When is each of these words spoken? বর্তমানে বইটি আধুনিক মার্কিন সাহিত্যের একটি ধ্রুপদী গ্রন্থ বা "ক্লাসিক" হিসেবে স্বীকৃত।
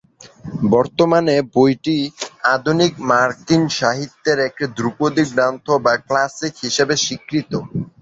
বর্তমানে 0.71 1.35
বইটি 1.53 1.97
আধুনিক 2.53 2.93
মার্কিন 3.09 3.63
সাহিত্যের 3.79 4.37
একটি 4.47 4.65
ধ্রুপদী 4.77 5.23
গ্রন্থ 5.31 5.67
বা 5.85 5.93
"ক্লাসিক" 6.01 6.53
হিসেবে 6.65 6.95
স্বীকৃত। 6.97 7.51